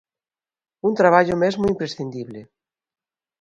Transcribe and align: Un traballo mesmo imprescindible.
Un 0.87 0.93
traballo 1.01 1.35
mesmo 1.43 1.69
imprescindible. 1.73 2.39